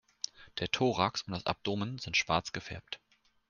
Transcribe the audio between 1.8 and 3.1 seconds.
sind schwarz gefärbt.